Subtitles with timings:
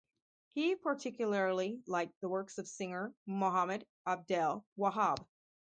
[0.47, 5.27] He particularly liked the works of singer Mohammed Abdel Wahab.